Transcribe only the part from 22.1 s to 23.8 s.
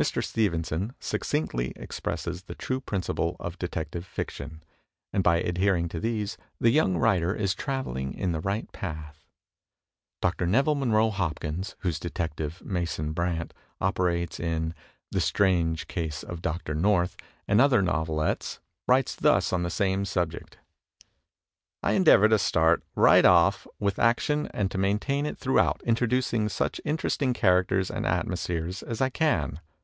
to start right off